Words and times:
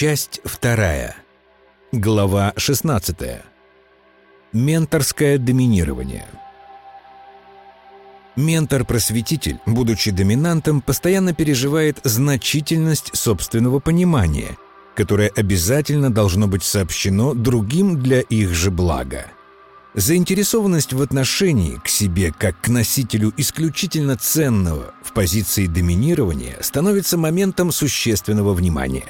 Часть 0.00 0.40
вторая. 0.44 1.16
Глава 1.90 2.52
16. 2.56 3.16
Менторское 4.52 5.38
доминирование. 5.38 6.24
Ментор-просветитель, 8.36 9.58
будучи 9.66 10.12
доминантом, 10.12 10.82
постоянно 10.82 11.34
переживает 11.34 11.98
значительность 12.04 13.10
собственного 13.16 13.80
понимания, 13.80 14.56
которое 14.94 15.30
обязательно 15.30 16.12
должно 16.12 16.46
быть 16.46 16.62
сообщено 16.62 17.34
другим 17.34 18.00
для 18.00 18.20
их 18.20 18.50
же 18.50 18.70
блага. 18.70 19.26
Заинтересованность 19.94 20.92
в 20.92 21.02
отношении 21.02 21.74
к 21.74 21.88
себе 21.88 22.32
как 22.38 22.60
к 22.60 22.68
носителю 22.68 23.34
исключительно 23.36 24.16
ценного 24.16 24.94
в 25.02 25.12
позиции 25.12 25.66
доминирования 25.66 26.56
становится 26.60 27.18
моментом 27.18 27.72
существенного 27.72 28.54
внимания. 28.54 29.08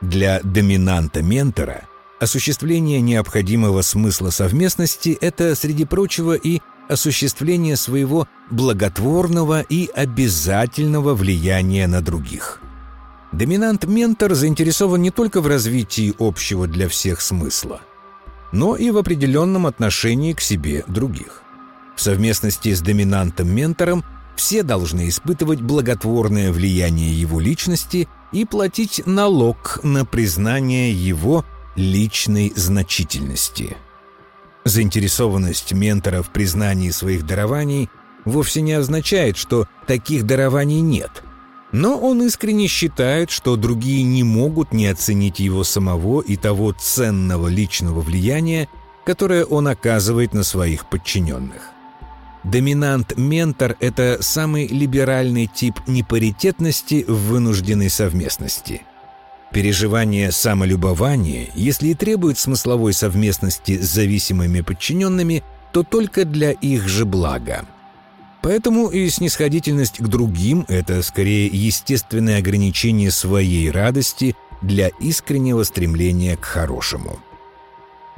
Для 0.00 0.40
доминанта-ментора 0.42 1.82
осуществление 2.20 3.00
необходимого 3.00 3.82
смысла 3.82 4.30
совместности– 4.30 5.16
это, 5.20 5.54
среди 5.54 5.84
прочего, 5.84 6.34
и 6.34 6.60
осуществление 6.88 7.76
своего 7.76 8.26
благотворного 8.50 9.60
и 9.60 9.88
обязательного 9.94 11.14
влияния 11.14 11.86
на 11.86 12.00
других. 12.00 12.60
Доминант-ментор 13.32 14.34
заинтересован 14.34 15.00
не 15.02 15.10
только 15.10 15.40
в 15.40 15.46
развитии 15.46 16.14
общего 16.18 16.66
для 16.66 16.88
всех 16.88 17.20
смысла, 17.20 17.80
но 18.52 18.76
и 18.76 18.90
в 18.90 18.98
определенном 18.98 19.66
отношении 19.66 20.32
к 20.32 20.40
себе 20.40 20.82
других. 20.88 21.42
В 21.94 22.00
совместности 22.00 22.74
с 22.74 22.80
доминантом-ментором 22.80 24.04
все 24.34 24.62
должны 24.62 25.08
испытывать 25.08 25.60
благотворное 25.60 26.50
влияние 26.50 27.12
его 27.12 27.38
личности 27.38 28.08
и 28.32 28.44
платить 28.44 29.02
налог 29.06 29.80
на 29.82 30.04
признание 30.04 30.92
его 30.92 31.44
личной 31.76 32.52
значительности– 32.54 33.76
Заинтересованность 34.64 35.72
ментора 35.72 36.22
в 36.22 36.30
признании 36.30 36.90
своих 36.90 37.24
дарований 37.24 37.88
вовсе 38.24 38.60
не 38.60 38.72
означает, 38.74 39.36
что 39.36 39.66
таких 39.86 40.26
дарований 40.26 40.80
нет. 40.80 41.22
Но 41.72 41.96
он 41.98 42.22
искренне 42.22 42.66
считает, 42.66 43.30
что 43.30 43.56
другие 43.56 44.02
не 44.02 44.22
могут 44.22 44.72
не 44.72 44.86
оценить 44.86 45.38
его 45.40 45.64
самого 45.64 46.20
и 46.20 46.36
того 46.36 46.72
ценного 46.72 47.48
личного 47.48 48.00
влияния, 48.00 48.68
которое 49.06 49.44
он 49.44 49.68
оказывает 49.68 50.34
на 50.34 50.42
своих 50.42 50.88
подчиненных. 50.90 51.62
Доминант-ментор– 52.44 53.76
это 53.80 54.18
самый 54.20 54.66
либеральный 54.66 55.46
тип 55.46 55.80
непаритетности 55.86 57.04
в 57.06 57.28
вынужденной 57.28 57.90
совместности– 57.90 58.82
Переживание 59.52 60.30
самолюбования, 60.30 61.48
если 61.56 61.88
и 61.88 61.94
требует 61.94 62.38
смысловой 62.38 62.92
совместности 62.92 63.78
с 63.78 63.86
зависимыми 63.86 64.60
подчиненными, 64.60 65.42
то 65.72 65.82
только 65.82 66.24
для 66.24 66.52
их 66.52 66.86
же 66.86 67.04
блага. 67.04 67.66
Поэтому 68.42 68.88
и 68.88 69.08
снисходительность 69.10 69.98
к 69.98 70.06
другим– 70.06 70.64
это 70.68 71.02
скорее 71.02 71.46
естественное 71.46 72.38
ограничение 72.38 73.10
своей 73.10 73.70
радости 73.72 74.36
для 74.62 74.88
искреннего 75.00 75.64
стремления 75.64 76.36
к 76.36 76.44
хорошему. 76.44 77.18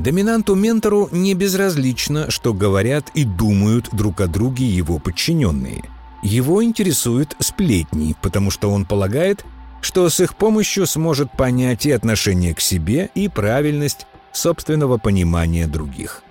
Доминанту-ментору 0.03 1.08
не 1.12 1.34
безразлично, 1.34 2.28
что 2.28 2.53
говорят 2.53 3.11
и 3.14 3.22
думают 3.22 3.89
друг 3.92 4.20
о 4.20 4.27
друге 4.27 4.67
его 4.67 4.98
подчиненные. 4.98 5.84
Его 6.25 6.64
интересуют 6.64 7.36
сплетни, 7.39 8.17
потому 8.20 8.50
что 8.50 8.73
он 8.73 8.84
полагает, 8.84 9.45
что 9.80 10.08
с 10.08 10.19
их 10.19 10.34
помощью 10.34 10.89
сможет 10.89 11.30
понять 11.30 11.86
и 11.86 11.92
отношение 11.92 12.53
к 12.53 12.61
себе, 12.61 13.11
и 13.14 13.28
правильность 13.28 14.08
собственного 14.33 14.98
понимания 14.98 15.69
других. 15.69 16.25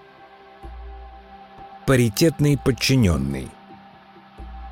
Паритетный 1.86 2.58
подчиненный 2.58 3.48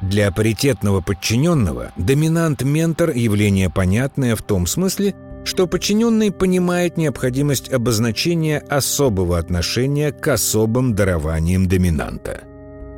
Для 0.02 0.30
паритетного 0.32 1.00
подчиненного 1.00 1.94
доминант-ментор– 1.96 3.12
явление 3.16 3.70
понятное 3.70 4.36
в 4.36 4.42
том 4.42 4.68
смысле, 4.68 5.16
что 5.44 5.68
подчиненный 5.68 6.32
понимает 6.32 6.98
необходимость 6.98 7.72
обозначения 7.72 8.60
особого 8.70 9.38
отношения 9.38 10.12
к 10.12 10.28
особым 10.28 10.96
дарованиям 10.96 11.68
доминанта. 11.68 12.44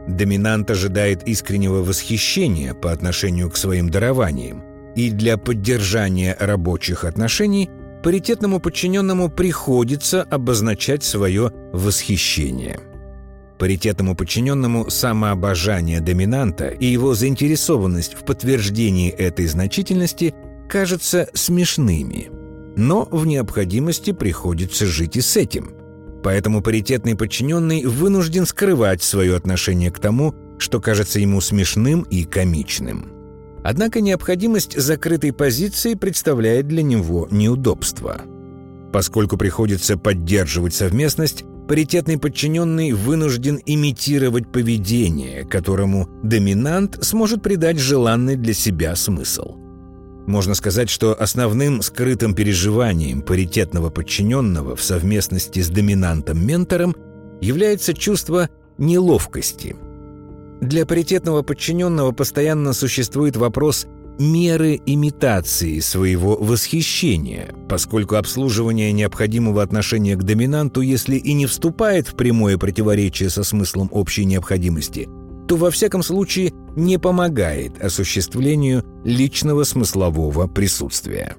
Доминант 0.08 0.72
ожидает 0.72 1.28
искреннего 1.28 1.84
восхищения 1.84 2.74
по 2.74 2.92
отношению 2.92 3.50
к 3.50 3.58
своим 3.58 3.90
дарованиям, 3.90 4.64
и 4.96 5.10
для 5.10 5.38
поддержания 5.38 6.36
рабочих 6.40 7.06
отношений 7.06 7.70
паритетному 8.04 8.60
подчиненному 8.60 9.30
приходится 9.30 10.24
обозначать 10.24 11.04
свое 11.04 11.52
восхищение. 11.72 12.80
Паритетному 13.60 14.16
подчиненному 14.16 14.90
самообожание 14.90 16.02
доминанта 16.02 16.70
и 16.70 16.88
его 16.88 17.14
заинтересованность 17.14 18.16
в 18.16 18.26
подтверждении 18.26 19.12
этой 19.12 19.46
значительности 19.46 20.34
кажутся 20.72 21.28
смешными. 21.34 22.32
Но 22.78 23.06
в 23.12 23.26
необходимости 23.28 24.14
приходится 24.14 24.86
жить 24.86 25.18
и 25.18 25.22
с 25.22 25.36
этим. 25.36 25.74
Поэтому 26.24 26.62
паритетный 26.62 27.16
подчиненный 27.16 27.86
вынужден 27.86 28.46
скрывать 28.46 29.04
свое 29.04 29.36
отношение 29.36 29.92
к 29.92 30.00
тому, 30.00 30.34
что 30.60 30.80
кажется 30.80 31.20
ему 31.20 31.42
смешным 31.42 32.04
и 32.04 32.24
комичным. 32.24 33.12
Однако 33.64 34.00
необходимость 34.00 34.80
закрытой 34.80 35.34
позиции 35.34 35.96
представляет 35.96 36.70
для 36.70 36.84
него 36.84 37.28
неудобство. 37.30 38.22
Поскольку 38.94 39.38
приходится 39.38 39.98
поддерживать 39.98 40.74
совместность, 40.74 41.44
паритетный 41.68 42.18
подчиненный 42.18 42.94
вынужден 42.94 43.60
имитировать 43.66 44.50
поведение, 44.50 45.44
которому 45.44 46.08
доминант 46.24 47.04
сможет 47.04 47.42
придать 47.42 47.78
желанный 47.78 48.38
для 48.38 48.54
себя 48.54 48.96
смысл. 48.96 49.61
Можно 50.28 50.56
сказать, 50.56 50.90
что 50.90 51.20
основным 51.20 51.82
скрытым 51.82 52.34
переживанием 52.36 53.22
паритетного 53.22 53.90
подчиненного 53.90 54.76
в 54.76 54.84
совместности 54.84 55.62
с 55.62 55.70
доминантом-ментором 55.70 56.96
является 57.42 57.94
чувство 57.94 58.50
неловкости– 58.78 59.76
для 60.62 60.86
паритетного 60.86 61.42
подчиненного 61.42 62.12
постоянно 62.12 62.74
существует 62.74 63.36
вопрос 63.36 63.88
меры 64.20 64.80
имитации 64.86 65.80
своего 65.80 66.36
восхищения, 66.36 67.56
поскольку 67.68 68.16
обслуживание 68.16 68.92
необходимого 68.92 69.64
отношения 69.64 70.16
к 70.16 70.22
доминанту, 70.22 70.82
если 70.82 71.16
и 71.16 71.34
не 71.34 71.48
вступает 71.48 72.08
в 72.08 72.16
прямое 72.16 72.60
противоречие 72.60 73.32
со 73.32 73.44
смыслом 73.44 73.90
общей 73.92 74.24
необходимости, 74.24 75.10
то 75.48 75.56
во 75.56 75.72
всяком 75.72 76.04
случае 76.04 76.54
не 76.76 76.98
помогает 76.98 77.84
осуществлению 77.84 78.84
личного 79.04 79.64
смыслового 79.64 80.48
присутствия. 80.48 81.36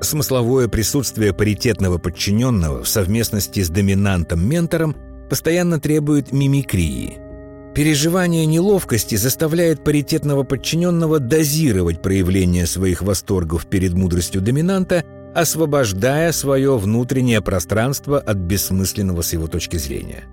Смысловое 0.00 0.68
присутствие 0.68 1.32
паритетного 1.32 1.98
подчиненного 1.98 2.82
в 2.82 2.88
совместности 2.88 3.62
с 3.62 3.70
доминантом-ментором 3.70 4.96
постоянно 5.28 5.80
требует 5.80 6.32
мимикрии– 6.32 7.18
Переживание 7.74 8.44
неловкости 8.44 9.14
заставляет 9.14 9.82
паритетного 9.82 10.42
подчиненного 10.42 11.18
дозировать 11.18 12.02
проявление 12.02 12.66
своих 12.66 13.00
восторгов 13.00 13.66
перед 13.66 13.94
мудростью 13.94 14.42
доминанта, 14.42 15.04
освобождая 15.34 16.32
свое 16.32 16.76
внутреннее 16.76 17.40
пространство 17.40 18.18
от 18.18 18.36
бессмысленного 18.36 19.22
с 19.22 19.32
его 19.32 19.46
точки 19.46 19.78
зрения. 19.78 20.24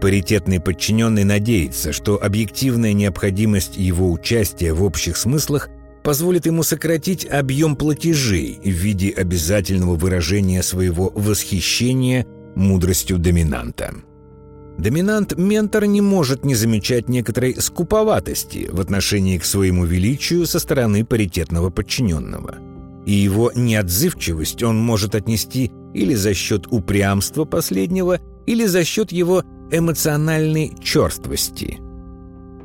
Паритетный 0.00 0.60
подчиненный 0.60 1.24
надеется, 1.24 1.92
что 1.92 2.22
объективная 2.22 2.92
необходимость 2.92 3.76
его 3.76 4.12
участия 4.12 4.72
в 4.72 4.84
общих 4.84 5.16
смыслах 5.16 5.68
позволит 6.04 6.46
ему 6.46 6.62
сократить 6.62 7.26
объем 7.26 7.74
платежей 7.74 8.60
в 8.62 8.68
виде 8.68 9.10
обязательного 9.10 9.96
выражения 9.96 10.62
своего 10.62 11.10
восхищения 11.14 12.26
мудростью 12.54 13.18
доминанта. 13.18 13.94
Доминант-ментор 14.78 15.86
не 15.86 16.00
может 16.00 16.44
не 16.44 16.54
замечать 16.54 17.08
некоторой 17.08 17.56
скуповатости 17.56 18.68
в 18.70 18.80
отношении 18.80 19.36
к 19.36 19.44
своему 19.44 19.84
величию 19.84 20.46
со 20.46 20.60
стороны 20.60 21.04
паритетного 21.04 21.70
подчиненного. 21.70 22.58
И 23.04 23.12
его 23.12 23.50
неотзывчивость 23.52 24.62
он 24.62 24.78
может 24.78 25.16
отнести 25.16 25.72
или 25.94 26.14
за 26.14 26.32
счет 26.34 26.68
упрямства 26.70 27.44
последнего, 27.44 28.20
или 28.46 28.66
за 28.66 28.84
счет 28.84 29.10
его 29.10 29.42
эмоциональной 29.70 30.74
черствости. 30.82 31.78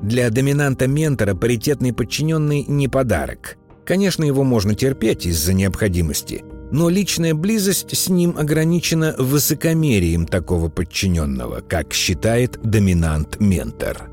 Для 0.01 0.29
доминанта-ментора 0.29 1.33
паритетный 1.33 1.93
подчиненный 1.93 2.65
не 2.67 2.87
подарок. 2.87 3.57
Конечно, 3.85 4.23
его 4.23 4.43
можно 4.43 4.75
терпеть 4.75 5.25
из-за 5.25 5.53
необходимости, 5.53 6.43
но 6.71 6.89
личная 6.89 7.33
близость 7.33 7.95
с 7.95 8.09
ним 8.09 8.35
ограничена 8.37 9.15
высокомерием 9.17 10.25
такого 10.25 10.69
подчиненного, 10.69 11.61
как 11.61 11.93
считает 11.93 12.59
доминант-ментор. 12.63 14.09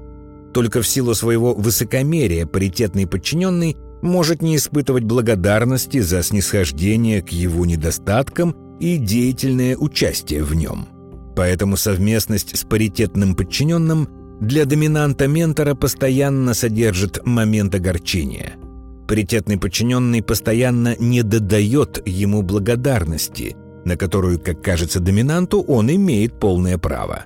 Только 0.53 0.83
в 0.83 0.87
силу 0.87 1.15
своего 1.15 1.55
высокомерия 1.55 2.47
паритетный 2.47 3.07
подчиненный 3.07 3.77
может 4.03 4.43
не 4.43 4.57
испытывать 4.57 5.05
благодарности 5.05 6.01
за 6.01 6.23
снисхождение 6.23 7.23
к 7.23 7.31
его 7.31 7.67
недостаткам 7.67 8.57
и 8.81 8.97
деятельное 8.97 9.77
участие 9.77 10.43
в 10.43 10.55
нем. 10.55 10.89
Поэтому 11.37 11.77
совместность 11.77 12.57
с 12.57 12.65
паритетным 12.65 13.35
подчиненным 13.35 14.09
для 14.41 14.65
доминанта-ментора 14.65 15.75
постоянно 15.75 16.55
содержит 16.55 17.25
момент 17.25 17.75
огорчения. 17.75 18.55
Паритетный 19.07 19.59
подчиненный 19.59 20.23
постоянно 20.23 20.97
не 20.99 21.23
додает 21.23 22.03
ему 22.07 22.43
благодарности, 22.43 23.57
на 23.85 23.97
которую, 23.97 24.41
как 24.41 24.63
кажется 24.63 25.01
доминанту, 25.01 25.61
он 25.61 25.91
имеет 25.91 26.39
полное 26.39 26.79
право. 26.79 27.25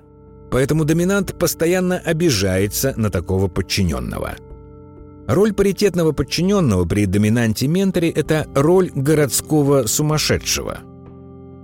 Поэтому 0.51 0.85
доминант 0.85 1.39
постоянно 1.39 1.99
обижается 1.99 2.95
на 2.97 3.11
такого 3.11 3.49
подчиненного. 3.49 4.37
Роль 5.27 5.53
паритетного 5.53 6.13
подчиненного 6.13 6.85
при 6.85 7.07
доминанте-менторе– 7.07 8.11
это 8.15 8.47
роль 8.55 8.91
городского 8.95 9.87
сумасшедшего. 9.87 10.81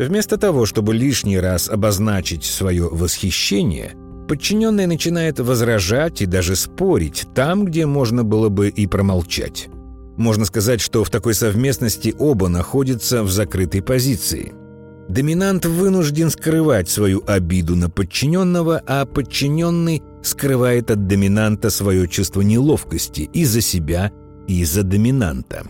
Вместо 0.00 0.38
того, 0.38 0.64
чтобы 0.64 0.94
лишний 0.94 1.38
раз 1.38 1.68
обозначить 1.68 2.44
свое 2.44 2.88
восхищение, 2.88 3.92
подчиненный 4.26 4.86
начинает 4.86 5.40
возражать 5.40 6.22
и 6.22 6.26
даже 6.26 6.56
спорить 6.56 7.26
там, 7.34 7.66
где 7.66 7.84
можно 7.84 8.24
было 8.24 8.48
бы 8.48 8.70
и 8.70 8.86
промолчать. 8.86 9.68
Можно 10.16 10.46
сказать, 10.46 10.80
что 10.80 11.04
в 11.04 11.10
такой 11.10 11.34
совместности 11.34 12.14
оба 12.18 12.48
находятся 12.48 13.22
в 13.22 13.30
закрытой 13.30 13.82
позиции– 13.82 14.54
Доминант 15.10 15.66
вынужден 15.66 16.30
скрывать 16.30 16.88
свою 16.88 17.24
обиду 17.26 17.74
на 17.74 17.90
подчиненного, 17.90 18.80
а 18.86 19.04
подчиненный 19.06 20.04
скрывает 20.22 20.92
от 20.92 21.08
доминанта 21.08 21.70
свое 21.70 22.06
чувство 22.06 22.42
неловкости 22.42 23.28
и 23.32 23.44
за 23.44 23.60
себя, 23.60 24.12
и 24.46 24.64
за 24.64 24.84
доминанта. 24.84 25.64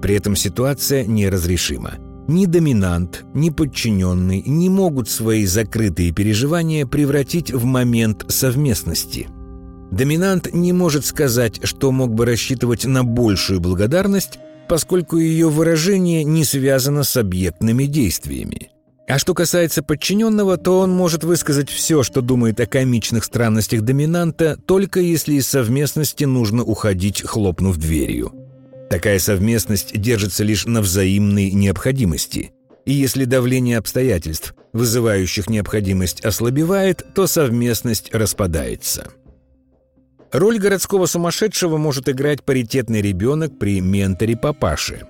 При 0.00 0.14
этом 0.14 0.36
ситуация 0.36 1.04
неразрешима. 1.04 1.94
Ни 2.28 2.44
доминант, 2.44 3.24
ни 3.32 3.48
подчиненный 3.48 4.42
не 4.46 4.68
могут 4.68 5.08
свои 5.08 5.46
закрытые 5.46 6.12
переживания 6.12 6.84
превратить 6.84 7.50
в 7.50 7.64
момент 7.64 8.26
совместности. 8.28 9.28
Доминант 9.90 10.52
не 10.52 10.74
может 10.74 11.06
сказать, 11.06 11.60
что 11.62 11.90
мог 11.90 12.12
бы 12.12 12.26
рассчитывать 12.26 12.84
на 12.84 13.02
большую 13.02 13.60
благодарность, 13.60 14.38
поскольку 14.68 15.16
ее 15.16 15.48
выражение 15.48 16.22
не 16.22 16.44
связано 16.44 17.02
с 17.02 17.16
объектными 17.16 17.84
действиями. 17.84 18.72
А 19.08 19.18
что 19.18 19.32
касается 19.32 19.82
подчиненного, 19.82 20.58
то 20.58 20.80
он 20.80 20.90
может 20.90 21.24
высказать 21.24 21.70
все, 21.70 22.02
что 22.02 22.20
думает 22.20 22.60
о 22.60 22.66
комичных 22.66 23.24
странностях 23.24 23.80
доминанта, 23.80 24.58
только 24.66 25.00
если 25.00 25.32
из 25.32 25.48
совместности 25.48 26.24
нужно 26.24 26.62
уходить, 26.62 27.22
хлопнув 27.22 27.78
дверью. 27.78 28.47
Такая 28.90 29.18
совместность 29.18 29.98
держится 29.98 30.44
лишь 30.44 30.64
на 30.66 30.80
взаимной 30.80 31.50
необходимости. 31.50 32.52
И 32.86 32.92
если 32.92 33.24
давление 33.24 33.78
обстоятельств, 33.78 34.54
вызывающих 34.72 35.50
необходимость, 35.50 36.24
ослабевает, 36.24 37.04
то 37.14 37.26
совместность 37.26 38.14
распадается. 38.14 39.08
Роль 40.32 40.58
городского 40.58 41.06
сумасшедшего 41.06 41.76
может 41.76 42.08
играть 42.08 42.42
паритетный 42.42 43.02
ребенок 43.02 43.58
при 43.58 43.80
менторе 43.80 44.36
папаши. 44.36 45.06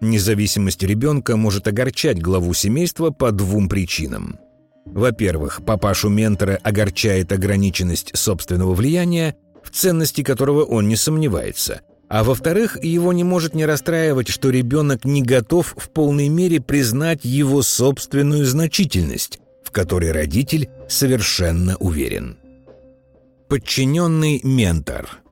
Независимость 0.00 0.82
ребенка 0.82 1.36
может 1.36 1.66
огорчать 1.66 2.20
главу 2.20 2.52
семейства 2.52 3.10
по 3.10 3.30
двум 3.30 3.68
причинам. 3.68 4.38
Во-первых, 4.84 5.62
папашу-ментора 5.64 6.58
огорчает 6.62 7.32
ограниченность 7.32 8.16
собственного 8.16 8.74
влияния, 8.74 9.34
в 9.62 9.70
ценности 9.70 10.22
которого 10.22 10.64
он 10.64 10.88
не 10.88 10.96
сомневается. 10.96 11.80
А 12.08 12.22
во-вторых, 12.22 12.82
его 12.82 13.12
не 13.12 13.24
может 13.24 13.54
не 13.54 13.66
расстраивать, 13.66 14.28
что 14.28 14.50
ребенок 14.50 15.04
не 15.04 15.22
готов 15.22 15.74
в 15.76 15.88
полной 15.90 16.28
мере 16.28 16.60
признать 16.60 17.20
его 17.24 17.62
собственную 17.62 18.44
значительность, 18.44 19.38
в 19.64 19.70
которой 19.70 20.12
родитель 20.12 20.68
совершенно 20.88 21.76
уверен. 21.76 22.36
Подчиненный 23.48 24.40
ментор 24.42 25.24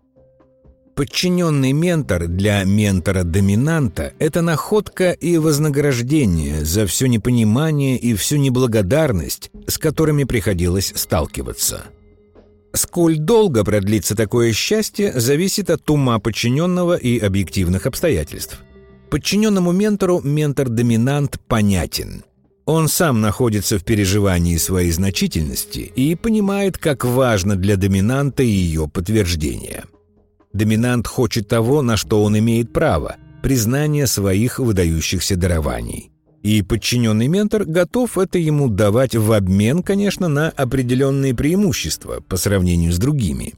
Подчиненный 0.94 1.72
ментор 1.72 2.28
для 2.28 2.64
ментора-доминанта– 2.64 4.12
это 4.18 4.42
находка 4.42 5.12
и 5.12 5.38
вознаграждение 5.38 6.64
за 6.66 6.86
все 6.86 7.06
непонимание 7.06 7.96
и 7.96 8.14
всю 8.14 8.36
неблагодарность, 8.36 9.50
с 9.66 9.78
которыми 9.78 10.24
приходилось 10.24 10.92
сталкиваться. 10.94 11.86
Сколь 12.72 13.18
долго 13.18 13.64
продлится 13.64 14.16
такое 14.16 14.52
счастье, 14.52 15.12
зависит 15.14 15.70
от 15.70 15.88
ума 15.90 16.18
подчиненного 16.18 16.96
и 16.96 17.18
объективных 17.18 17.86
обстоятельств. 17.86 18.60
Подчиненному 19.10 19.72
ментору 19.72 20.20
ментор-доминант 20.22 21.38
понятен– 21.46 22.24
он 22.64 22.88
сам 22.88 23.20
находится 23.20 23.78
в 23.78 23.84
переживании 23.84 24.56
своей 24.56 24.92
значительности 24.92 25.80
и 25.80 26.14
понимает, 26.14 26.78
как 26.78 27.04
важно 27.04 27.56
для 27.56 27.76
доминанта 27.76 28.42
ее 28.42 28.88
подтверждение. 28.88 29.84
Доминант 30.52 31.06
хочет 31.08 31.48
того, 31.48 31.82
на 31.82 31.96
что 31.96 32.22
он 32.22 32.38
имеет 32.38 32.72
право– 32.72 33.16
признание 33.42 34.06
своих 34.06 34.60
выдающихся 34.60 35.34
дарований. 35.34 36.11
И 36.42 36.62
подчиненный 36.62 37.28
ментор 37.28 37.64
готов 37.64 38.18
это 38.18 38.38
ему 38.38 38.68
давать 38.68 39.14
в 39.14 39.32
обмен, 39.32 39.82
конечно, 39.82 40.26
на 40.28 40.50
определенные 40.50 41.34
преимущества 41.34 42.20
по 42.26 42.36
сравнению 42.36 42.92
с 42.92 42.98
другими. 42.98 43.54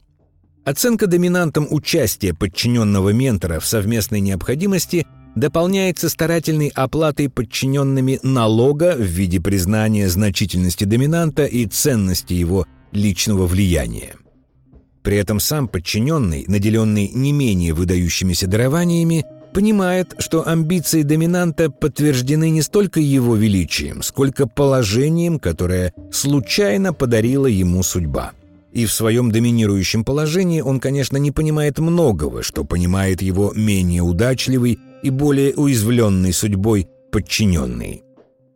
Оценка 0.65 1.07
доминантом 1.07 1.67
участия 1.69 2.33
подчиненного 2.33 3.09
ментора 3.09 3.59
в 3.59 3.65
совместной 3.65 4.19
необходимости 4.19 5.05
дополняется 5.35 6.09
старательной 6.09 6.69
оплатой 6.69 7.29
подчиненными 7.29 8.19
налога 8.23 8.95
в 8.95 9.01
виде 9.01 9.41
признания 9.41 10.07
значительности 10.07 10.83
доминанта 10.83 11.45
и 11.45 11.65
ценности 11.65 12.33
его 12.33 12.65
личного 12.91 13.45
влияния. 13.45 14.15
При 15.03 15.17
этом 15.17 15.39
сам 15.39 15.67
подчиненный, 15.67 16.45
наделенный 16.47 17.11
не 17.13 17.31
менее 17.31 17.73
выдающимися 17.73 18.47
дарованиями, 18.47 19.23
понимает, 19.55 20.15
что 20.19 20.45
амбиции 20.45 21.01
доминанта 21.03 21.71
подтверждены 21.71 22.49
не 22.49 22.61
столько 22.61 22.99
его 22.99 23.37
величием, 23.37 24.03
сколько 24.03 24.47
положением, 24.47 25.39
которое 25.39 25.93
случайно 26.11 26.93
подарила 26.93 27.47
ему 27.47 27.81
судьба. 27.81 28.33
И 28.73 28.85
в 28.85 28.91
своем 28.91 29.31
доминирующем 29.31 30.03
положении 30.03 30.59
он, 30.59 30.81
конечно, 30.81 31.15
не 31.15 31.31
понимает 31.31 31.79
многого, 31.79 32.43
что 32.43 32.65
понимает 32.65 33.21
его 33.21 33.53
менее 33.55 34.01
удачливый 34.01 34.77
и 35.01 35.09
более 35.09 35.53
уязвленный 35.53 36.33
судьбой 36.33 36.89
подчиненный. 37.09 38.03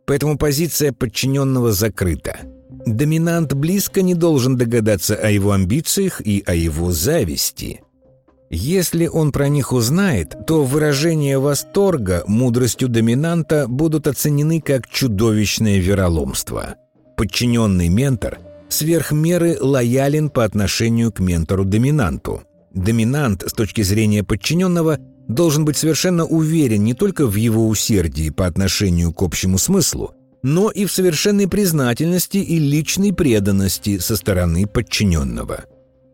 Поэтому 0.04 0.36
позиция 0.36 0.92
подчиненного 0.92 1.72
закрыта. 1.72 2.40
Доминант 2.84 3.54
близко 3.54 4.02
не 4.02 4.14
должен 4.14 4.56
догадаться 4.56 5.14
о 5.14 5.30
его 5.30 5.52
амбициях 5.52 6.20
и 6.20 6.42
о 6.44 6.54
его 6.54 6.92
зависти. 6.92 7.80
Если 8.50 9.06
он 9.06 9.30
про 9.30 9.48
них 9.48 9.72
узнает, 9.72 10.34
то 10.44 10.64
выражения 10.64 11.38
восторга 11.38 12.24
мудростью 12.26 12.88
доминанта 12.88 13.68
будут 13.68 14.08
оценены 14.08 14.60
как 14.60 14.88
чудовищное 14.88 15.78
вероломство. 15.78 16.74
Подчиненный 17.16 17.88
ментор 17.88 18.40
сверх 18.68 19.12
меры 19.12 19.56
лоялен 19.60 20.30
по 20.30 20.44
отношению 20.44 21.12
к 21.12 21.20
ментору-доминанту. 21.20 22.42
Доминант, 22.74 23.44
с 23.46 23.52
точки 23.52 23.82
зрения 23.82 24.24
подчиненного, 24.24 24.98
должен 25.28 25.64
быть 25.64 25.76
совершенно 25.76 26.24
уверен 26.24 26.82
не 26.82 26.94
только 26.94 27.28
в 27.28 27.36
его 27.36 27.68
усердии 27.68 28.30
по 28.30 28.46
отношению 28.46 29.12
к 29.12 29.22
общему 29.22 29.58
смыслу, 29.58 30.14
но 30.42 30.70
и 30.70 30.86
в 30.86 30.92
совершенной 30.92 31.46
признательности 31.46 32.38
и 32.38 32.58
личной 32.58 33.12
преданности 33.12 33.98
со 33.98 34.16
стороны 34.16 34.66
подчиненного. 34.66 35.66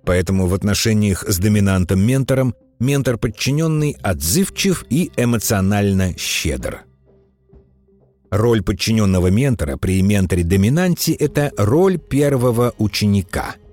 Поэтому 0.06 0.46
в 0.46 0.54
отношениях 0.54 1.24
с 1.28 1.38
доминантом-ментором 1.38 2.54
ментор-подчиненный 2.80 3.96
отзывчив 4.02 4.86
и 4.88 5.10
эмоционально 5.16 6.16
щедр. 6.16 6.84
Роль 8.30 8.62
подчиненного 8.62 9.26
ментора 9.28 9.76
при 9.76 10.00
менторе-доминанте– 10.00 11.12
это 11.18 11.52
роль 11.58 11.98
первого 11.98 12.72
ученика– 12.78 13.56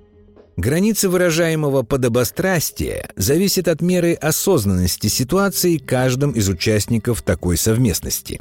Граница 0.56 1.10
выражаемого 1.10 1.82
подобострастия 1.82 3.10
зависит 3.16 3.68
от 3.68 3.82
меры 3.82 4.13
осознанности 4.13 5.08
ситуации 5.08 5.78
каждым 5.78 6.32
из 6.32 6.48
участников 6.48 7.24
такой 7.24 7.58
совместности. 7.58 8.40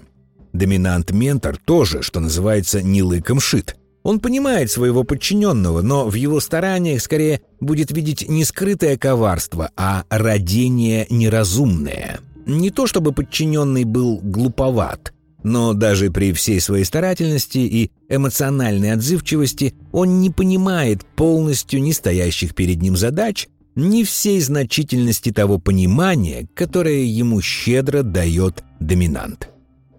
Доминант-ментор 0.52 1.56
тоже, 1.56 2.02
что 2.02 2.20
называется, 2.20 2.82
не 2.82 3.02
лыком 3.02 3.40
шит. 3.40 3.76
Он 4.02 4.18
понимает 4.18 4.70
своего 4.70 5.04
подчиненного, 5.04 5.80
но 5.82 6.08
в 6.08 6.14
его 6.14 6.40
стараниях 6.40 7.00
скорее 7.00 7.42
будет 7.60 7.92
видеть 7.92 8.28
не 8.28 8.44
скрытое 8.44 8.96
коварство, 8.96 9.70
а 9.76 10.04
родение 10.10 11.06
неразумное. 11.08 12.20
Не 12.46 12.70
то 12.70 12.86
чтобы 12.86 13.12
подчиненный 13.12 13.84
был 13.84 14.18
глуповат, 14.20 15.12
но 15.44 15.72
даже 15.72 16.10
при 16.10 16.32
всей 16.32 16.60
своей 16.60 16.84
старательности 16.84 17.58
и 17.58 17.90
эмоциональной 18.08 18.92
отзывчивости 18.92 19.74
он 19.92 20.20
не 20.20 20.30
понимает 20.30 21.04
полностью 21.16 21.80
не 21.80 21.92
стоящих 21.92 22.54
перед 22.54 22.82
ним 22.82 22.96
задач 22.96 23.48
ни 23.74 24.02
всей 24.02 24.40
значительности 24.40 25.32
того 25.32 25.58
понимания, 25.58 26.48
которое 26.54 27.04
ему 27.04 27.40
щедро 27.40 28.02
дает 28.02 28.62
доминант. 28.80 29.48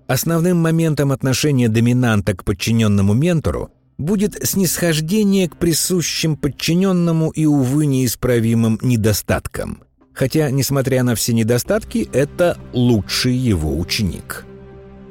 Основным 0.08 0.58
моментом 0.58 1.12
отношения 1.12 1.70
доминанта 1.70 2.36
к 2.36 2.44
подчиненному 2.44 3.14
ментору 3.14 3.72
будет 4.04 4.38
снисхождение 4.46 5.50
к 5.50 5.56
присущим 5.56 6.36
подчиненному 6.36 7.30
и, 7.32 7.46
увы, 7.46 7.86
неисправимым 7.86 8.78
недостаткам. 8.82 9.84
Хотя, 10.14 10.52
несмотря 10.52 11.04
на 11.04 11.16
все 11.16 11.34
недостатки, 11.34 12.08
это 12.14 12.58
лучший 12.74 13.34
его 13.34 13.78
ученик. 13.78 14.46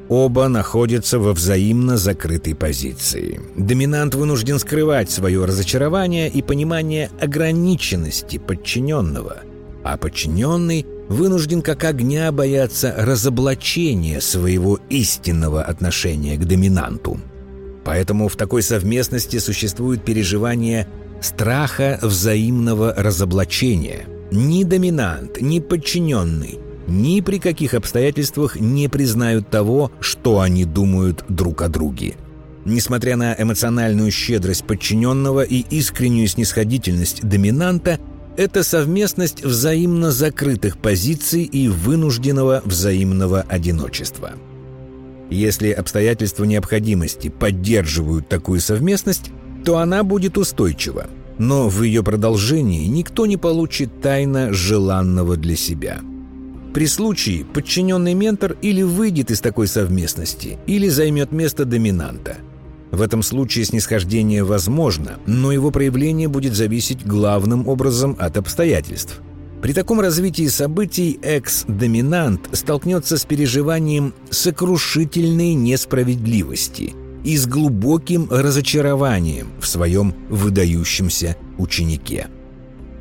Оба 0.09 0.49
находятся 0.49 1.19
во 1.19 1.33
взаимно 1.33 1.97
закрытой 1.97 2.55
позиции. 2.55 3.41
Доминант 3.57 4.15
вынужден 4.15 4.59
скрывать 4.59 5.11
свое 5.11 5.45
разочарование 5.45 6.29
и 6.29 6.43
понимание 6.43 7.11
ограниченности 7.21 8.39
подчиненного, 8.39 9.39
а 9.83 9.97
подчиненный 9.97 10.87
вынужден 11.09 11.63
как 11.63 11.85
огня 11.85 12.31
бояться 12.31 12.95
разоблачения 12.97 14.21
своего 14.21 14.79
истинного 14.91 15.63
отношения 15.63 16.37
к 16.37 16.45
доминанту. 16.45 17.19
Поэтому 17.85 18.29
в 18.29 18.37
такой 18.37 18.63
совместности 18.63 19.39
существует 19.39 20.05
переживание 20.05 20.89
страха 21.21 21.99
взаимного 22.03 22.95
разоблачения. 22.97 24.07
Ни 24.31 24.65
доминант, 24.65 25.41
ни 25.41 25.61
подчиненный 25.61 26.59
ни 26.87 27.21
при 27.21 27.39
каких 27.39 27.75
обстоятельствах 27.75 28.59
не 28.59 28.89
признают 28.89 29.49
того, 29.51 29.93
что 30.01 30.41
они 30.41 30.65
думают 30.65 31.25
друг 31.29 31.63
о 31.63 31.69
друге. 31.69 32.17
Несмотря 32.65 33.17
на 33.17 33.35
эмоциональную 33.37 34.11
щедрость 34.11 34.65
подчиненного 34.65 35.43
и 35.43 35.65
искреннюю 35.71 36.29
снисходительность 36.29 37.23
доминанта, 37.23 37.99
это 38.37 38.63
совместность 38.63 39.45
взаимно 39.45 40.11
закрытых 40.11 40.79
позиций 40.79 41.43
и 41.43 41.69
вынужденного 41.69 42.63
взаимного 42.65 43.43
одиночества. 43.43 44.33
Если 45.33 45.71
обстоятельства 45.71 46.45
необходимости 46.45 47.29
поддерживают 47.29 48.29
такую 48.29 48.61
совместность, 48.61 49.31
то 49.65 49.79
она 49.79 50.05
будет 50.05 50.39
устойчива, 50.39 51.07
но 51.39 51.69
в 51.69 51.83
ее 51.83 52.03
продолжении 52.03 52.87
никто 52.87 53.27
не 53.27 53.37
получит 53.37 54.01
тайно 54.01 54.53
желанного 54.53 55.37
для 55.37 55.57
себя– 55.57 56.01
при 56.73 56.87
случае 56.87 57.45
подчиненный 57.45 58.15
ментор 58.15 58.57
или 58.63 58.83
выйдет 58.83 59.31
из 59.31 59.41
такой 59.41 59.67
совместности, 59.67 60.59
или 60.67 60.89
займет 60.89 61.31
место 61.31 61.67
доминанта. 61.67 62.39
В 62.91 63.03
этом 63.03 63.23
случае 63.23 63.67
снисхождение 63.67 64.43
возможно, 64.43 65.19
но 65.27 65.53
его 65.53 65.71
проявление 65.71 66.29
будет 66.29 66.55
зависеть 66.55 67.07
главным 67.07 67.69
образом 67.69 68.17
от 68.19 68.39
обстоятельств. 68.39 69.21
При 69.63 69.73
таком 69.73 70.01
развитии 70.01 70.49
событий 70.49 71.21
экс-доминант 71.23 72.49
столкнется 72.51 73.17
с 73.17 73.25
переживанием 73.25 74.13
сокрушительной 74.29 75.55
несправедливости 75.55 76.95
и 77.23 77.37
с 77.37 77.47
глубоким 77.47 78.27
разочарованием 78.29 79.53
в 79.61 79.69
своем 79.69 80.15
выдающемся 80.29 81.37
ученике. 81.59 82.27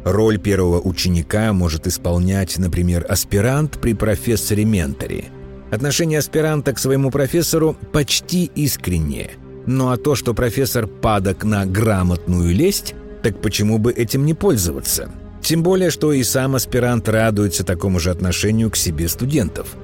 Роль 0.03 0.38
первого 0.38 0.80
ученика 0.80 1.51
может 1.51 1.88
исполнять, 1.88 2.60
например, 2.60 3.08
аспирант 3.10 3.80
при 3.82 3.96
профессоре-менторе. 3.96 5.25
Отношение 5.72 6.20
аспиранта 6.20 6.74
к 6.74 6.80
своему 6.80 7.10
профессору 7.10 7.75
почти 7.91 8.51
искреннее. 8.53 9.32
Ну 9.65 9.89
а 9.89 9.98
то, 9.98 10.13
что 10.13 10.36
профессор 10.36 10.86
падок 10.86 11.44
на 11.44 11.65
грамотную 11.65 12.53
лесть, 12.53 12.94
так 13.24 13.41
почему 13.41 13.80
бы 13.80 13.91
этим 13.91 14.25
не 14.25 14.36
пользоваться? 14.36 15.10
Тем 15.41 15.63
более, 15.63 15.89
что 15.89 16.13
и 16.13 16.24
сам 16.24 16.55
аспирант 16.55 17.10
радуется 17.10 17.63
такому 17.63 18.00
же 18.00 18.12
отношению 18.12 18.69
к 18.71 18.75
себе 18.75 19.07
студентов. 19.07 19.75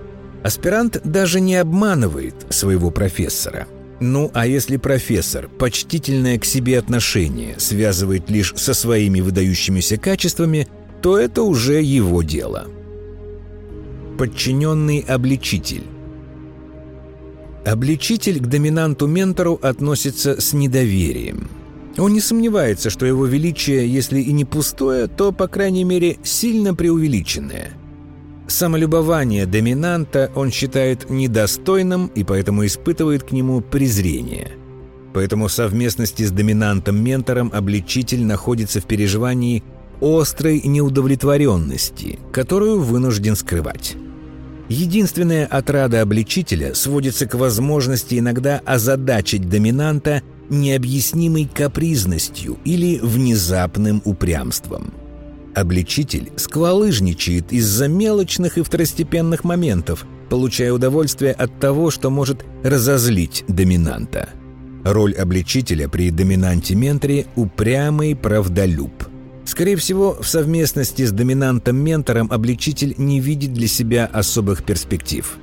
Аспирант 0.43 1.01
даже 1.03 1.39
не 1.39 1.55
обманывает 1.55 2.35
своего 2.49 2.91
профессора– 2.91 3.67
ну, 3.99 4.29
а 4.33 4.45
если 4.45 4.77
профессор 4.77 5.49
почтительное 5.49 6.37
к 6.37 6.45
себе 6.45 6.77
отношение 6.77 7.55
связывает 7.59 8.29
лишь 8.29 8.53
со 8.55 8.73
своими 8.73 9.21
выдающимися 9.21 9.97
качествами, 9.97 10.67
то 11.01 11.17
это 11.17 11.41
уже 11.41 11.81
его 11.81 12.21
дело. 12.21 12.67
Подчиненный 14.17 14.99
обличитель 14.99 15.83
Обличитель 17.65 18.39
к 18.39 18.47
доминанту-ментору 18.47 19.59
относится 19.61 20.39
с 20.39 20.53
недоверием. 20.53 21.49
Он 21.97 22.13
не 22.13 22.21
сомневается, 22.21 22.89
что 22.89 23.05
его 23.05 23.25
величие, 23.25 23.91
если 23.91 24.19
и 24.19 24.31
не 24.31 24.45
пустое, 24.45 25.07
то, 25.07 25.31
по 25.31 25.47
крайней 25.47 25.83
мере, 25.83 26.17
сильно 26.23 26.75
преувеличенное– 26.75 27.71
Самолюбование 28.47 29.45
доминанта 29.45 30.31
он 30.33 30.51
считает 30.51 31.09
недостойным 31.09 32.07
и 32.15 32.23
поэтому 32.23 32.65
испытывает 32.65 33.23
к 33.23 33.31
нему 33.31 33.59
презрение. 33.59 34.51
Поэтому 35.13 35.47
в 35.47 35.51
совместности 35.51 36.23
с 36.23 36.31
доминантом-ментором 36.31 37.51
обличитель 37.53 38.25
находится 38.25 38.79
в 38.79 38.85
переживании 38.85 39.63
острой 39.99 40.61
неудовлетворенности, 40.63 42.19
которую 42.31 42.79
вынужден 42.79 43.35
скрывать. 43.35 43.95
Единственная 44.69 45.45
отрада 45.45 46.01
обличителя 46.01 46.73
сводится 46.73 47.25
к 47.25 47.35
возможности 47.35 48.17
иногда 48.17 48.61
озадачить 48.65 49.49
доминанта 49.49 50.21
необъяснимой 50.49 51.49
капризностью 51.51 52.57
или 52.65 52.99
внезапным 52.99 54.01
упрямством– 54.05 54.93
Обличитель 55.57 56.31
сквалыжничает 56.35 57.51
из-за 57.51 57.87
мелочных 57.87 58.59
и 58.59 58.61
второстепенных 58.61 59.43
моментов, 59.43 60.05
получая 60.29 60.71
удовольствие 60.71 61.31
от 61.31 61.59
того, 61.59 61.89
что 61.89 62.11
может 62.11 62.45
разозлить 62.63 63.43
доминанта. 63.47 64.29
Роль 64.83 65.15
обличителя 65.15 65.89
при 65.89 66.11
доминанте-менторе– 66.11 67.25
упрямый 67.35 68.15
правдолюб. 68.15 68.91
Скорее 69.45 69.77
всего, 69.77 70.15
в 70.21 70.27
совместности 70.27 71.03
с 71.03 71.11
доминантом-ментором 71.11 72.31
обличитель 72.31 72.93
не 72.99 73.19
видит 73.19 73.51
для 73.53 73.67
себя 73.67 74.05
особых 74.05 74.63
перспектив. 74.63 75.39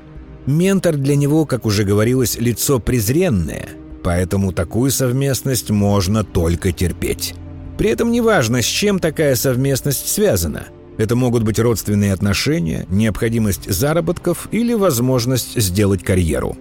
Ментор 0.46 0.94
для 0.94 1.16
него, 1.16 1.44
как 1.44 1.66
уже 1.66 1.82
говорилось, 1.82 2.38
лицо 2.38 2.78
презренное, 2.78 3.70
поэтому 4.04 4.52
такую 4.52 4.92
совместность 4.92 5.70
можно 5.70 6.22
только 6.22 6.70
терпеть. 6.70 7.34
При 7.76 7.90
этом 7.90 8.12
неважно, 8.12 8.62
с 8.62 8.66
чем 8.66 9.00
такая 9.00 9.34
совместность 9.34 10.08
связана. 10.08 10.66
Это 10.96 11.16
могут 11.16 11.42
быть 11.42 11.58
родственные 11.58 12.12
отношения, 12.12 12.86
необходимость 12.88 13.68
заработков 13.68 14.48
или 14.52 14.74
возможность 14.74 15.60
сделать 15.60 16.04
карьеру. 16.04 16.56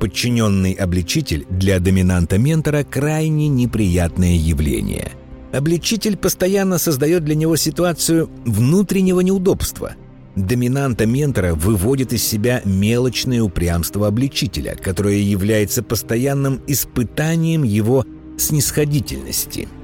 Подчиненный 0.00 0.72
обличитель 0.72 1.44
для 1.50 1.78
доминанта-ментора 1.78 2.84
крайне 2.84 3.48
неприятное 3.48 4.34
явление. 4.34 5.12
Обличитель 5.52 6.16
постоянно 6.16 6.78
создает 6.78 7.24
для 7.24 7.34
него 7.34 7.56
ситуацию 7.56 8.30
внутреннего 8.46 9.20
неудобства. 9.20 9.96
Доминанта-ментора 10.36 11.54
выводит 11.54 12.12
из 12.12 12.24
себя 12.24 12.62
мелочное 12.64 13.42
упрямство 13.42 14.06
обличителя, 14.06 14.76
которое 14.76 15.18
является 15.18 15.82
постоянным 15.82 16.60
испытанием 16.66 17.62
его 17.64 18.04
снисходительности– 18.38 19.68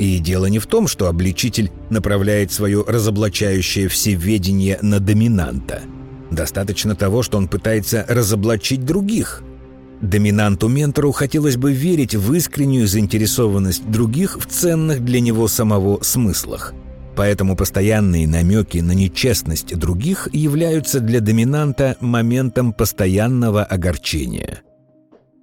и 0.00 0.18
дело 0.18 0.46
не 0.46 0.58
в 0.58 0.66
том, 0.66 0.88
что 0.88 1.08
обличитель 1.08 1.70
направляет 1.90 2.50
свое 2.50 2.82
разоблачающее 2.88 3.86
всеведение 3.88 4.78
на 4.80 4.98
доминанта. 4.98 5.82
Достаточно 6.30 6.96
того, 6.96 7.22
что 7.22 7.36
он 7.36 7.48
пытается 7.48 8.06
разоблачить 8.08 8.86
других. 8.86 9.42
Доминанту-ментору 10.00 11.12
хотелось 11.12 11.58
бы 11.58 11.74
верить 11.74 12.14
в 12.14 12.32
искреннюю 12.32 12.88
заинтересованность 12.88 13.90
других 13.90 14.38
в 14.40 14.46
ценных 14.46 15.04
для 15.04 15.20
него 15.20 15.46
самого 15.48 16.02
смыслах. 16.02 16.72
Поэтому 17.16 17.56
постоянные 17.56 18.26
намеки 18.26 18.78
на 18.78 18.92
нечестность 18.92 19.76
других 19.76 20.28
являются 20.32 21.00
для 21.00 21.20
доминанта 21.20 21.96
моментом 22.00 22.72
постоянного 22.72 23.64
огорчения– 23.64 24.62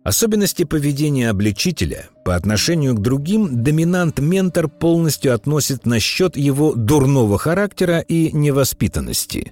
Особенности 0.08 0.64
поведения 0.64 1.30
обличителя 1.30 2.08
по 2.24 2.38
отношению 2.38 2.96
к 2.96 3.02
другим 3.02 3.62
доминант-ментор 3.62 4.70
полностью 4.70 5.36
относит 5.36 5.86
на 5.86 6.00
счет 6.00 6.38
его 6.38 6.74
дурного 6.76 7.38
характера 7.38 8.00
и 8.00 8.32
невоспитанности. 8.32 9.52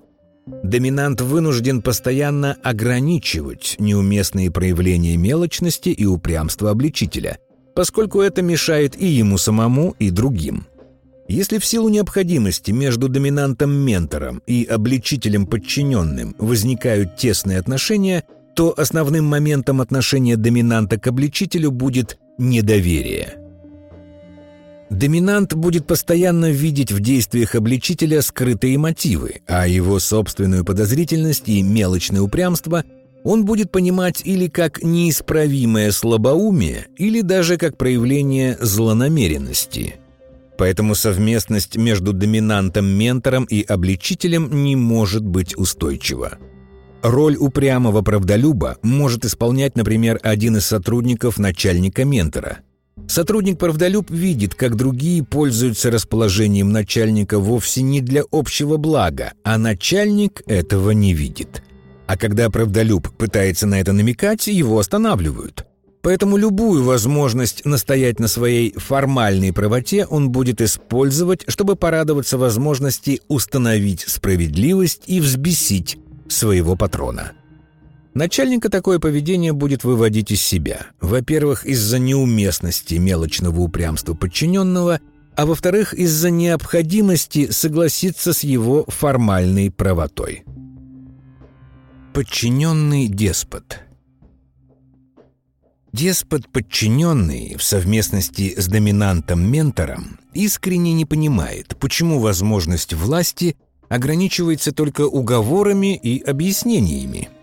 Доминант 0.64 1.20
вынужден 1.20 1.82
постоянно 1.82 2.56
ограничивать 2.64 3.76
неуместные 3.80 4.50
проявления 4.50 5.18
мелочности 5.18 5.90
и 5.90 6.06
упрямства 6.06 6.72
обличителя, 6.72 7.38
поскольку 7.76 8.22
это 8.22 8.42
мешает 8.42 8.96
и 8.98 9.08
ему 9.08 9.38
самому, 9.38 9.94
и 10.00 10.10
другим. 10.10 10.68
Если 11.28 11.58
в 11.58 11.66
силу 11.66 11.90
необходимости 11.90 12.72
между 12.72 13.10
доминантом-ментором 13.10 14.42
и 14.46 14.64
обличителем-подчиненным 14.64 16.36
возникают 16.38 17.18
тесные 17.18 17.60
отношения– 17.60 18.24
то 18.56 18.74
основным 18.76 19.26
моментом 19.26 19.82
отношения 19.82 20.38
доминанта 20.38 20.98
к 20.98 21.08
обличителю 21.08 21.72
будет 21.72 22.18
недоверие. 22.38 23.36
Доминант 24.90 25.54
будет 25.54 25.88
постоянно 25.88 26.52
видеть 26.52 26.92
в 26.92 27.00
действиях 27.02 27.56
обличителя 27.56 28.22
скрытые 28.22 28.78
мотивы, 28.78 29.42
а 29.48 29.68
его 29.68 30.00
собственную 30.00 30.64
подозрительность 30.64 31.50
и 31.50 31.62
мелочное 31.62 32.22
упрямство 32.22 32.84
он 33.24 33.44
будет 33.44 33.72
понимать 33.72 34.22
или 34.24 34.48
как 34.48 34.84
неисправимое 34.84 35.92
слабоумие, 35.92 36.88
или 36.96 37.22
даже 37.22 37.58
как 37.58 37.76
проявление 37.76 38.56
злонамеренности. 38.62 39.96
Поэтому 40.58 40.96
совместность 40.96 41.76
между 41.76 42.14
доминантом-ментором 42.14 43.46
и 43.46 43.62
обличителем 43.62 44.64
не 44.64 44.76
может 44.76 45.26
быть 45.26 45.58
устойчива. 45.58 46.38
Роль 47.02 47.36
упрямого 47.38 48.02
правдолюба 48.02 48.78
может 48.82 49.26
исполнять, 49.26 49.76
например, 49.76 50.20
один 50.24 50.58
из 50.58 50.66
сотрудников 50.66 51.38
начальника-ментора– 51.38 52.60
Сотрудник-правдолюб 53.08 54.10
видит, 54.10 54.56
как 54.56 54.76
другие 54.76 55.24
пользуются 55.24 55.92
расположением 55.92 56.72
начальника 56.72 57.40
вовсе 57.40 57.82
не 57.82 58.02
для 58.02 58.24
общего 58.32 58.78
блага, 58.78 59.34
а 59.44 59.58
начальник 59.58 60.42
этого 60.48 60.92
не 60.92 61.14
видит. 61.14 61.62
А 62.08 62.18
когда 62.18 62.50
правдолюб 62.50 63.10
пытается 63.16 63.68
на 63.68 63.80
это 63.80 63.94
намекать, 63.94 64.48
его 64.48 64.80
останавливают. 64.80 65.66
Поэтому 66.06 66.38
любую 66.38 66.84
возможность 66.84 67.66
настоять 67.66 68.20
на 68.20 68.28
своей 68.28 68.74
формальной 68.78 69.52
правоте 69.52 70.06
он 70.06 70.30
будет 70.30 70.62
использовать, 70.62 71.44
чтобы 71.48 71.76
порадоваться 71.76 72.38
возможности 72.38 73.22
установить 73.28 74.02
справедливость 74.02 75.02
и 75.08 75.20
взбесить 75.20 75.98
своего 76.28 76.76
патрона. 76.76 77.32
Начальника 78.14 78.70
такое 78.70 79.00
поведение 79.00 79.52
будет 79.52 79.84
выводить 79.84 80.30
из 80.30 80.44
себя. 80.44 80.86
Во-первых, 81.02 81.66
из-за 81.66 81.98
неуместности 81.98 82.94
мелочного 82.94 83.60
упрямства 83.62 84.14
подчиненного, 84.14 85.00
а 85.36 85.46
во-вторых, 85.48 85.96
из-за 85.96 86.30
необходимости 86.30 87.50
согласиться 87.50 88.32
с 88.32 88.44
его 88.44 88.86
формальной 88.90 89.72
правотой. 89.72 90.44
Подчиненный 92.14 93.08
деспот 93.08 93.80
Деспот-подчиненный 95.96 97.56
в 97.58 97.64
совместности 97.64 98.54
с 98.60 98.68
доминантом-ментором 98.68 100.20
искренне 100.34 100.92
не 100.92 101.06
понимает, 101.06 101.78
почему 101.80 102.20
возможность 102.20 102.94
власти 102.94 103.56
ограничивается 103.88 104.74
только 104.74 105.08
уговорами 105.08 105.96
и 105.96 106.22
объяснениями– 106.22 107.30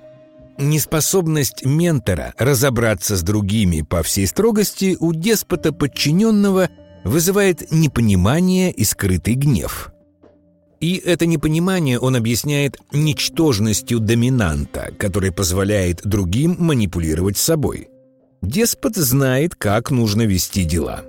Неспособность 0.58 1.64
ментора 1.64 2.34
разобраться 2.38 3.16
с 3.16 3.22
другими 3.22 3.80
по 3.80 4.02
всей 4.02 4.26
строгости 4.26 4.96
у 5.00 5.14
деспота 5.14 5.72
подчиненного 5.72 6.68
вызывает 7.04 7.72
непонимание 7.72 8.70
и 8.70 8.84
скрытый 8.84 9.34
гнев. 9.34 9.90
И 10.78 10.96
это 10.96 11.26
непонимание 11.26 11.98
он 11.98 12.16
объясняет 12.16 12.78
ничтожностью 12.92 13.98
доминанта, 13.98 14.92
который 14.98 15.32
позволяет 15.32 16.02
другим 16.04 16.56
манипулировать 16.58 17.38
собой. 17.38 17.88
Деспот 18.42 18.96
знает, 18.96 19.54
как 19.54 19.90
нужно 19.90 20.22
вести 20.22 20.64
дела. 20.64 21.04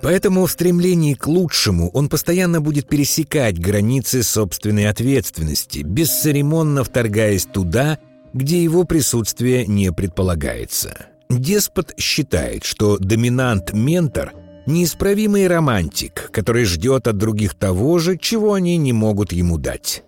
Поэтому 0.00 0.46
в 0.46 0.50
стремлении 0.50 1.14
к 1.14 1.26
лучшему 1.26 1.90
он 1.90 2.08
постоянно 2.08 2.60
будет 2.60 2.88
пересекать 2.88 3.58
границы 3.58 4.22
собственной 4.22 4.88
ответственности, 4.88 5.80
бесцеремонно 5.80 6.84
вторгаясь 6.84 7.46
туда, 7.46 7.98
где 8.32 8.62
его 8.62 8.84
присутствие 8.84 9.66
не 9.66 9.90
предполагается. 9.92 11.06
Деспот 11.28 11.94
считает, 11.98 12.64
что 12.64 12.98
доминант-ментор– 12.98 14.32
неисправимый 14.66 15.46
романтик, 15.48 16.30
который 16.30 16.64
ждет 16.64 17.08
от 17.08 17.16
других 17.16 17.54
того 17.54 17.98
же, 17.98 18.16
чего 18.16 18.52
они 18.52 18.76
не 18.76 18.92
могут 18.92 19.32
ему 19.32 19.58
дать. 19.58 20.04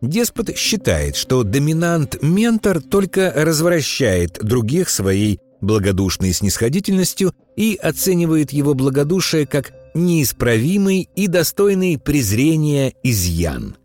Деспот 0.00 0.56
считает, 0.56 1.16
что 1.16 1.42
доминант-ментор 1.42 2.80
только 2.80 3.32
развращает 3.34 4.38
других 4.42 4.90
своей 4.90 5.38
благодушной 5.64 6.32
снисходительностью 6.32 7.32
и 7.56 7.74
оценивает 7.74 8.52
его 8.52 8.74
благодушие 8.74 9.46
как 9.46 9.72
неисправимый 9.94 11.08
и 11.16 11.26
достойный 11.26 11.98
презрения 11.98 12.94
изъян– 13.02 13.76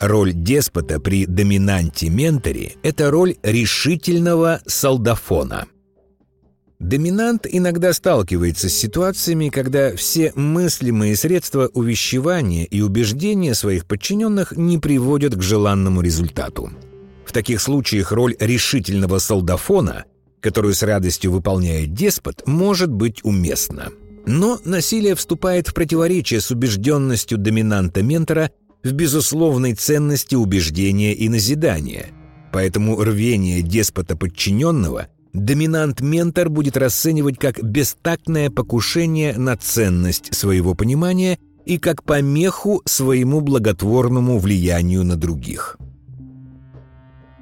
Роль 0.00 0.32
деспота 0.32 1.00
при 1.00 1.26
доминанте-менторе– 1.26 2.76
это 2.84 3.10
роль 3.10 3.34
решительного 3.42 4.60
солдафона. 4.64 5.66
Доминант 6.78 7.48
иногда 7.50 7.92
сталкивается 7.92 8.68
с 8.68 8.74
ситуациями, 8.74 9.48
когда 9.48 9.96
все 9.96 10.32
мыслимые 10.36 11.16
средства 11.16 11.68
увещевания 11.74 12.64
и 12.64 12.80
убеждения 12.80 13.54
своих 13.54 13.86
подчиненных 13.86 14.52
не 14.56 14.78
приводят 14.78 15.34
к 15.34 15.42
желанному 15.42 16.00
результату. 16.00 16.70
В 17.26 17.32
таких 17.32 17.60
случаях 17.60 18.12
роль 18.12 18.36
решительного 18.38 19.18
солдафона, 19.18 20.04
которую 20.40 20.74
с 20.74 20.82
радостью 20.82 21.32
выполняет 21.32 21.94
деспот, 21.94 22.42
может 22.46 22.90
быть 22.90 23.24
уместна. 23.24 23.88
Но 24.26 24.60
насилие 24.64 25.14
вступает 25.14 25.68
в 25.68 25.74
противоречие 25.74 26.40
с 26.40 26.50
убежденностью 26.50 27.38
доминанта-ментора 27.38 28.50
в 28.84 28.92
безусловной 28.92 29.74
ценности 29.74 30.34
убеждения 30.34 31.14
и 31.14 31.28
назидания. 31.28 32.06
Поэтому 32.52 33.02
рвение 33.02 33.62
деспота 33.62 34.16
подчиненного 34.16 35.08
доминант-ментор 35.32 36.48
будет 36.48 36.76
расценивать 36.76 37.38
как 37.38 37.62
бестактное 37.62 38.50
покушение 38.50 39.36
на 39.36 39.56
ценность 39.56 40.34
своего 40.34 40.74
понимания 40.74 41.38
и 41.64 41.78
как 41.78 42.02
помеху 42.02 42.82
своему 42.86 43.40
благотворному 43.40 44.38
влиянию 44.38 45.04
на 45.04 45.16
других. 45.16 45.76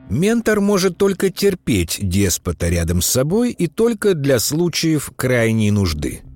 Ментор 0.09 0.61
может 0.61 0.99
только 0.99 1.31
терпеть 1.31 1.99
деспота 2.01 2.69
рядом 2.69 3.03
с 3.03 3.07
собой 3.07 3.51
и 3.51 3.67
только 3.67 4.15
для 4.15 4.39
случаев 4.39 5.13
крайней 5.17 5.71
нужды– 5.71 6.23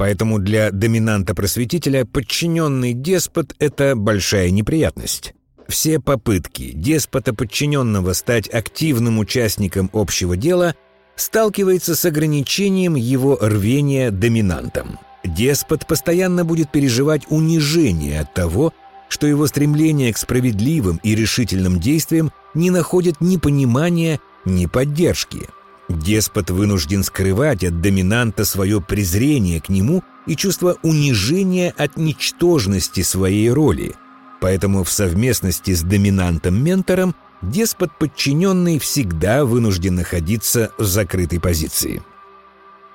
Поэтому 0.00 0.38
для 0.38 0.70
доминанта-просветителя 0.70 2.06
подчиненный 2.06 2.94
деспот– 2.94 3.54
это 3.58 3.94
большая 3.94 4.48
неприятность. 4.48 5.34
Все 5.68 6.00
попытки 6.00 6.72
деспота-подчиненного 6.72 8.14
стать 8.14 8.48
активным 8.48 9.18
участником 9.18 9.90
общего 9.92 10.38
дела 10.38 10.74
сталкивается 11.16 11.94
с 11.94 12.02
ограничением 12.06 12.94
его 12.94 13.36
рвения 13.42 14.10
доминантом. 14.10 14.98
Деспот 15.22 15.86
постоянно 15.86 16.46
будет 16.46 16.72
переживать 16.72 17.24
унижение 17.28 18.20
от 18.20 18.32
того, 18.32 18.72
что 19.10 19.26
его 19.26 19.46
стремление 19.46 20.14
к 20.14 20.16
справедливым 20.16 20.98
и 21.02 21.14
решительным 21.14 21.78
действиям 21.78 22.32
не 22.54 22.70
находит 22.70 23.20
ни 23.20 23.36
понимания, 23.36 24.20
ни 24.46 24.64
поддержки– 24.64 25.48
Деспот 25.90 26.50
вынужден 26.50 27.02
скрывать 27.02 27.64
от 27.64 27.80
доминанта 27.80 28.44
свое 28.44 28.80
презрение 28.80 29.60
к 29.60 29.68
нему 29.68 30.04
и 30.26 30.36
чувство 30.36 30.76
унижения 30.82 31.74
от 31.76 31.96
ничтожности 31.96 33.02
своей 33.02 33.50
роли. 33.50 33.96
Поэтому 34.40 34.84
в 34.84 34.92
совместности 34.92 35.74
с 35.74 35.82
доминантом-ментором 35.82 37.16
деспот 37.42 37.90
подчиненный 37.98 38.78
всегда 38.78 39.44
вынужден 39.44 39.96
находиться 39.96 40.70
в 40.78 40.84
закрытой 40.84 41.40
позиции. 41.40 42.02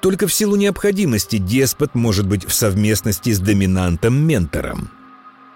Только 0.02 0.28
в 0.28 0.34
силу 0.34 0.56
необходимости 0.56 1.38
деспот 1.38 1.96
может 1.96 2.26
быть 2.28 2.46
в 2.46 2.54
совместности 2.54 3.34
с 3.34 3.40
доминантом-ментором. 3.40 4.90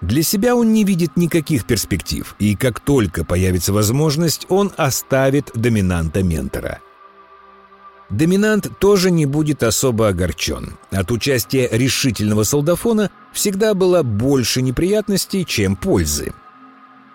Для 0.00 0.22
себя 0.22 0.56
он 0.56 0.72
не 0.72 0.84
видит 0.84 1.16
никаких 1.16 1.64
перспектив, 1.64 2.34
и 2.38 2.56
как 2.56 2.80
только 2.80 3.24
появится 3.24 3.72
возможность, 3.72 4.46
он 4.48 4.72
оставит 4.76 5.50
доминанта-ментора– 5.54 6.80
Доминант 8.10 8.68
тоже 8.80 9.12
не 9.12 9.24
будет 9.24 9.62
особо 9.62 10.08
огорчен. 10.08 10.76
От 10.90 11.12
участия 11.12 11.68
решительного 11.70 12.42
солдафона 12.42 13.10
всегда 13.32 13.72
было 13.72 14.02
больше 14.02 14.62
неприятностей, 14.62 15.44
чем 15.44 15.76
пользы. 15.76 16.32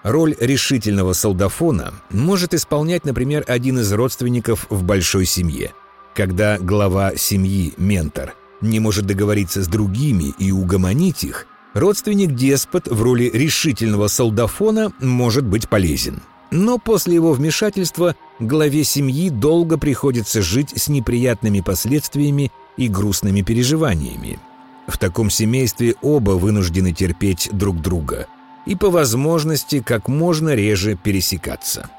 Роль 0.03 0.35
решительного 0.39 1.13
солдафона 1.13 1.93
может 2.09 2.53
исполнять, 2.53 3.03
например, 3.03 3.43
один 3.47 3.79
из 3.79 3.91
родственников 3.91 4.67
в 4.69 4.83
большой 4.83 5.25
семье. 5.25 5.73
Когда 6.13 6.57
глава 6.59 7.17
семьи, 7.17 7.73
ментор, 7.75 8.33
не 8.61 8.79
может 8.79 9.05
договориться 9.05 9.63
с 9.63 9.67
другими 9.67 10.33
и 10.39 10.51
угомонить 10.51 11.25
их, 11.25 11.45
родственник-деспот 11.75 12.87
в 12.87 12.99
роли 13.03 13.29
решительного 13.31 14.07
солдафона 14.07 14.91
может 14.99 15.45
быть 15.45 15.69
полезен– 15.69 16.23
но 16.51 16.77
после 16.77 17.15
его 17.15 17.33
вмешательства 17.33 18.15
главе 18.39 18.83
семьи 18.83 19.29
долго 19.29 19.77
приходится 19.77 20.41
жить 20.41 20.73
с 20.75 20.87
неприятными 20.87 21.59
последствиями 21.59 22.51
и 22.77 22.87
грустными 22.87 23.41
переживаниями. 23.41 24.39
В 24.87 24.97
таком 24.97 25.29
семействе 25.29 25.95
оба 26.01 26.31
вынуждены 26.31 26.93
терпеть 26.93 27.49
друг 27.51 27.81
друга 27.81 28.27
и 28.65 28.75
по 28.75 28.89
возможности 28.89 29.81
как 29.81 30.07
можно 30.07 30.55
реже 30.55 30.95
пересекаться. 30.95 31.89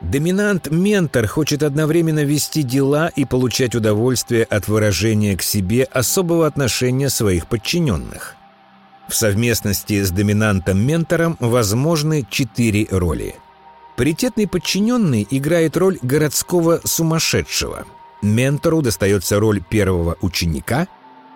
Доминант-ментор 0.00 1.26
хочет 1.28 1.62
одновременно 1.62 2.24
вести 2.24 2.62
дела 2.62 3.08
и 3.14 3.24
получать 3.24 3.76
удовольствие 3.76 4.42
от 4.42 4.66
выражения 4.66 5.36
к 5.36 5.42
себе 5.42 5.84
особого 5.84 6.46
отношения 6.46 7.08
своих 7.08 7.46
подчиненных. 7.46 8.36
В 9.08 9.14
совместности 9.14 10.02
с 10.02 10.10
доминантом-ментором 10.10 11.36
возможны 11.40 12.26
четыре 12.28 12.86
роли. 12.90 13.34
Паритетный 13.96 14.48
подчиненный 14.48 15.26
играет 15.30 15.76
роль 15.76 15.98
городского 16.02 16.80
сумасшедшего. 16.84 17.84
Ментору 18.22 18.80
достается 18.80 19.38
роль 19.38 19.62
первого 19.62 20.16
ученика, 20.20 20.86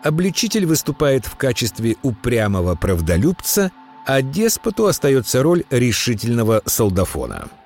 обличитель 0.02 0.66
выступает 0.66 1.26
в 1.26 1.36
качестве 1.36 1.96
упрямого 2.02 2.76
правдолюбца, 2.76 3.72
а 4.06 4.22
деспоту 4.22 4.86
остается 4.86 5.42
роль 5.42 5.64
решительного 5.70 6.62
солдафона– 6.64 7.48